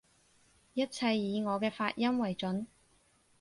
[0.73, 2.65] 一切以我嘅發音爲準